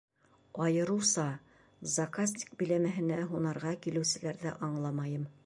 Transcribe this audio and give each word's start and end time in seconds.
Айырыуса 0.67 1.25
заказник 1.97 2.57
биләмәһенә 2.63 3.19
һунарға 3.35 3.77
килеүселәрҙе 3.87 4.57
аңламайым. 4.71 5.33